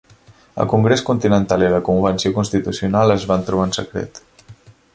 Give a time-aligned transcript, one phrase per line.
[0.61, 4.23] El Congrés Continental i la Convenció Constitucional es van trobar en secret.